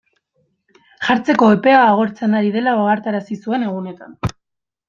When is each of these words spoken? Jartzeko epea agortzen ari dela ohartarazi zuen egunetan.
Jartzeko 1.09 1.49
epea 1.57 1.83
agortzen 1.91 2.33
ari 2.39 2.49
dela 2.57 2.73
ohartarazi 2.87 3.41
zuen 3.45 3.67
egunetan. 3.71 4.21